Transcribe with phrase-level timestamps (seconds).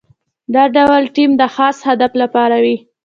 [0.53, 2.77] دا ډول ټیم د خاص هدف لپاره وي.